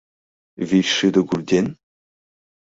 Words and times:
—Вичшӱдӧ 0.67 1.21
гульден? 1.29 1.67